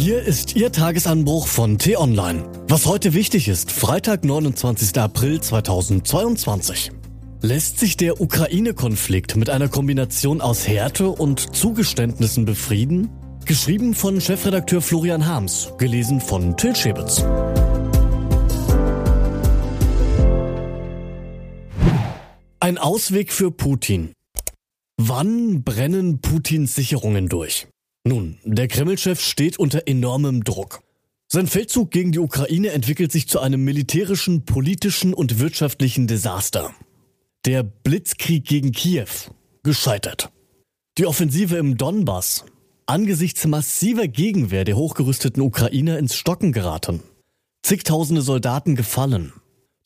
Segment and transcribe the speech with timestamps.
[0.00, 2.48] Hier ist Ihr Tagesanbruch von T-Online.
[2.68, 4.96] Was heute wichtig ist, Freitag, 29.
[4.96, 6.92] April 2022.
[7.40, 13.10] Lässt sich der Ukraine-Konflikt mit einer Kombination aus Härte und Zugeständnissen befrieden?
[13.44, 17.24] Geschrieben von Chefredakteur Florian Harms, gelesen von Till Schäbitz.
[22.60, 24.12] Ein Ausweg für Putin.
[24.96, 27.66] Wann brennen Putins Sicherungen durch?
[28.04, 30.82] Nun, der Kreml-Chef steht unter enormem Druck.
[31.30, 36.74] Sein Feldzug gegen die Ukraine entwickelt sich zu einem militärischen, politischen und wirtschaftlichen Desaster.
[37.44, 39.08] Der Blitzkrieg gegen Kiew
[39.62, 40.30] gescheitert.
[40.96, 42.44] Die Offensive im Donbass
[42.86, 47.02] angesichts massiver Gegenwehr der hochgerüsteten Ukrainer ins Stocken geraten.
[47.62, 49.32] Zigtausende Soldaten gefallen.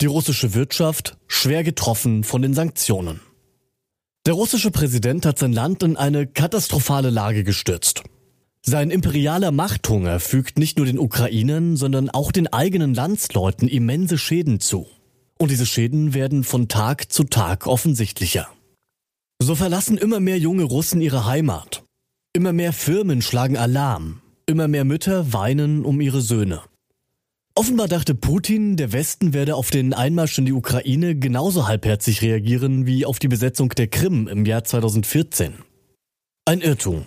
[0.00, 3.20] Die russische Wirtschaft schwer getroffen von den Sanktionen.
[4.24, 8.04] Der russische Präsident hat sein Land in eine katastrophale Lage gestürzt.
[8.64, 14.60] Sein imperialer Machthunger fügt nicht nur den Ukrainern, sondern auch den eigenen Landsleuten immense Schäden
[14.60, 14.86] zu.
[15.38, 18.46] Und diese Schäden werden von Tag zu Tag offensichtlicher.
[19.40, 21.82] So verlassen immer mehr junge Russen ihre Heimat.
[22.32, 24.22] Immer mehr Firmen schlagen Alarm.
[24.46, 26.62] Immer mehr Mütter weinen um ihre Söhne.
[27.54, 32.86] Offenbar dachte Putin, der Westen werde auf den Einmarsch in die Ukraine genauso halbherzig reagieren
[32.86, 35.56] wie auf die Besetzung der Krim im Jahr 2014.
[36.46, 37.04] Ein Irrtum.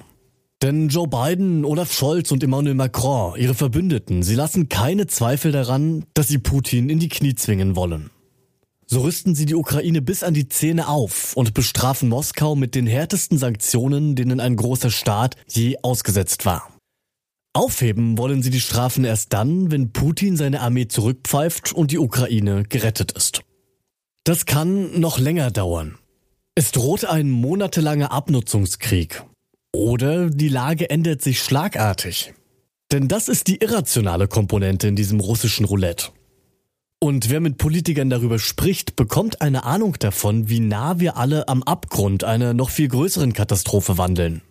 [0.61, 6.05] Denn Joe Biden, Olaf Scholz und Emmanuel Macron, ihre Verbündeten, sie lassen keine Zweifel daran,
[6.13, 8.11] dass sie Putin in die Knie zwingen wollen.
[8.85, 12.85] So rüsten sie die Ukraine bis an die Zähne auf und bestrafen Moskau mit den
[12.85, 16.74] härtesten Sanktionen, denen ein großer Staat je ausgesetzt war.
[17.55, 22.63] Aufheben wollen sie die Strafen erst dann, wenn Putin seine Armee zurückpfeift und die Ukraine
[22.63, 23.43] gerettet ist.
[24.25, 25.97] Das kann noch länger dauern.
[26.55, 29.23] Es droht ein monatelanger Abnutzungskrieg.
[29.73, 32.33] Oder die Lage ändert sich schlagartig.
[32.91, 36.07] Denn das ist die irrationale Komponente in diesem russischen Roulette.
[36.99, 41.63] Und wer mit Politikern darüber spricht, bekommt eine Ahnung davon, wie nah wir alle am
[41.63, 44.41] Abgrund einer noch viel größeren Katastrophe wandeln.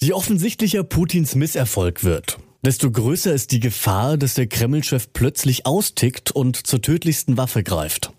[0.00, 6.30] Je offensichtlicher Putins Misserfolg wird, desto größer ist die Gefahr, dass der Kreml-Chef plötzlich austickt
[6.30, 8.12] und zur tödlichsten Waffe greift.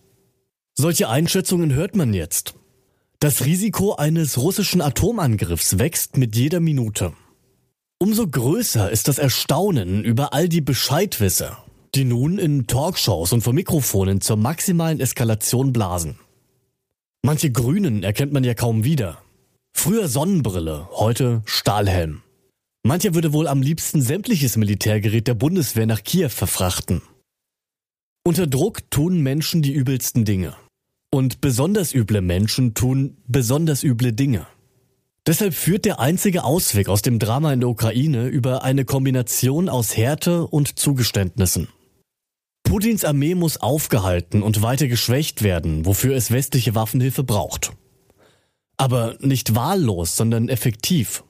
[0.74, 2.56] Solche Einschätzungen hört man jetzt.
[3.20, 7.14] Das Risiko eines russischen Atomangriffs wächst mit jeder Minute.
[7.98, 11.64] Umso größer ist das Erstaunen über all die Bescheidwisser,
[11.96, 16.20] die nun in Talkshows und vor Mikrofonen zur maximalen Eskalation blasen.
[17.24, 19.18] Manche Grünen erkennt man ja kaum wieder.
[19.86, 22.24] Früher Sonnenbrille, heute Stahlhelm.
[22.82, 27.04] Mancher würde wohl am liebsten sämtliches Militärgerät der Bundeswehr nach Kiew verfrachten.
[28.26, 30.56] Unter Druck tun Menschen die übelsten Dinge.
[31.14, 34.48] Und besonders üble Menschen tun besonders üble Dinge.
[35.28, 39.96] Deshalb führt der einzige Ausweg aus dem Drama in der Ukraine über eine Kombination aus
[39.96, 41.68] Härte und Zugeständnissen.
[42.64, 47.74] Putins Armee muss aufgehalten und weiter geschwächt werden, wofür es westliche Waffenhilfe braucht.
[48.78, 51.24] Aber nicht wahllos, sondern effektiv.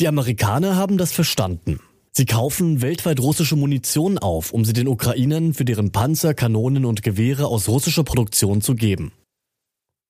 [0.00, 1.80] Die Amerikaner haben das verstanden.
[2.12, 7.02] Sie kaufen weltweit russische Munition auf, um sie den Ukrainern für deren Panzer, Kanonen und
[7.02, 9.12] Gewehre aus russischer Produktion zu geben.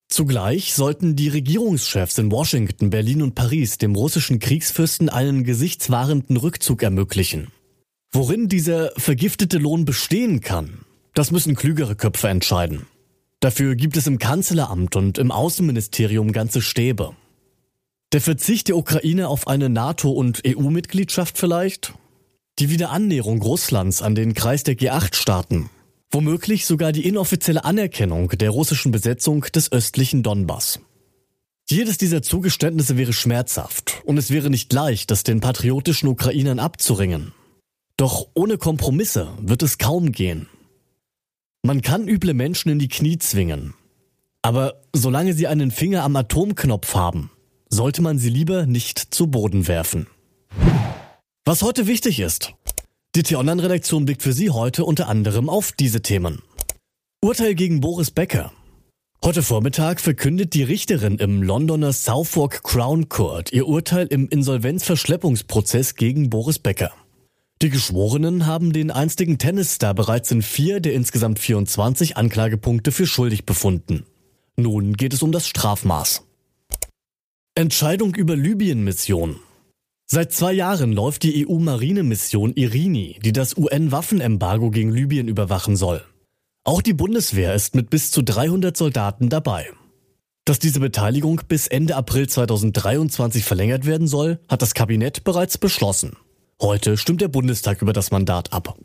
[0.08, 6.82] Zugleich sollten die Regierungschefs in Washington, Berlin und Paris dem russischen Kriegsfürsten einen gesichtswahrenden Rückzug
[6.82, 7.48] ermöglichen.
[8.12, 10.80] Worin dieser vergiftete Lohn bestehen kann,
[11.14, 12.86] das müssen klügere Köpfe entscheiden.
[13.44, 17.14] Dafür gibt es im Kanzleramt und im Außenministerium ganze Stäbe.
[18.14, 21.92] Der Verzicht der Ukraine auf eine NATO- und EU-Mitgliedschaft vielleicht?
[22.58, 25.68] Die Wiederannäherung Russlands an den Kreis der G8-Staaten?
[26.10, 30.80] Womöglich sogar die inoffizielle Anerkennung der russischen Besetzung des östlichen Donbass.
[31.68, 37.34] Jedes dieser Zugeständnisse wäre schmerzhaft und es wäre nicht leicht, das den patriotischen Ukrainern abzuringen.
[37.98, 40.48] Doch ohne Kompromisse wird es kaum gehen.
[41.66, 43.72] Man kann üble Menschen in die Knie zwingen.
[44.42, 47.30] Aber solange sie einen Finger am Atomknopf haben,
[47.70, 50.06] sollte man sie lieber nicht zu Boden werfen.
[51.46, 52.52] Was heute wichtig ist.
[53.14, 56.42] Die T-Online-Redaktion blickt für Sie heute unter anderem auf diese Themen.
[57.22, 58.52] Urteil gegen Boris Becker.
[59.24, 66.28] Heute Vormittag verkündet die Richterin im Londoner Southwark Crown Court ihr Urteil im Insolvenzverschleppungsprozess gegen
[66.28, 66.92] Boris Becker.
[67.62, 73.46] Die Geschworenen haben den einstigen Tennisstar bereits in vier der insgesamt 24 Anklagepunkte für schuldig
[73.46, 74.04] befunden.
[74.56, 76.24] Nun geht es um das Strafmaß.
[77.54, 79.36] Entscheidung über Libyen-Mission.
[80.06, 86.04] Seit zwei Jahren läuft die EU-Marinemission Irini, die das UN-Waffenembargo gegen Libyen überwachen soll.
[86.64, 89.70] Auch die Bundeswehr ist mit bis zu 300 Soldaten dabei.
[90.44, 96.16] Dass diese Beteiligung bis Ende April 2023 verlängert werden soll, hat das Kabinett bereits beschlossen.
[96.60, 98.78] Heute stimmt der Bundestag über das Mandat ab.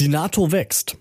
[0.00, 0.96] Die NATO wächst.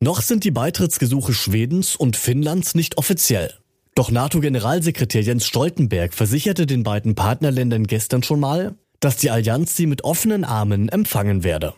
[0.00, 3.52] Noch sind die Beitrittsgesuche Schwedens und Finnlands nicht offiziell.
[3.94, 9.86] Doch NATO-Generalsekretär Jens Stoltenberg versicherte den beiden Partnerländern gestern schon mal, dass die Allianz sie
[9.86, 11.74] mit offenen Armen empfangen werde.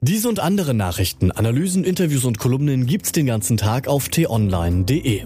[0.00, 5.24] Diese und andere Nachrichten, Analysen, Interviews und Kolumnen gibt's den ganzen Tag auf t-online.de.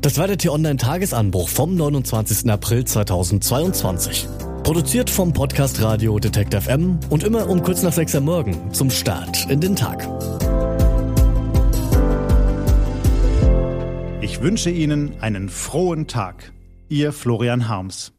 [0.00, 2.48] Das war der T-Online Tagesanbruch vom 29.
[2.48, 4.28] April 2022.
[4.66, 8.90] Produziert vom Podcast Radio Detect FM und immer um kurz nach 6 Uhr morgen zum
[8.90, 10.08] Start in den Tag.
[14.20, 16.52] Ich wünsche Ihnen einen frohen Tag.
[16.88, 18.15] Ihr Florian Harms.